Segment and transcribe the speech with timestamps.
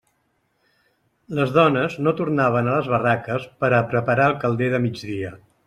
[1.39, 5.35] Les dones no tornaven a les barraques per a preparar el calder de migdia.